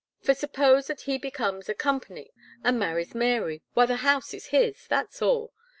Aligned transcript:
For 0.19 0.33
suppose, 0.33 0.87
that 0.87 1.01
he 1.01 1.19
becomes 1.19 1.69
a 1.69 1.75
Co., 1.75 2.01
and 2.63 2.79
marries 2.79 3.13
Mary, 3.13 3.61
why 3.75 3.85
the 3.85 3.97
house 3.97 4.33
is 4.33 4.47
his, 4.47 4.87
that's 4.87 5.21
all. 5.21 5.53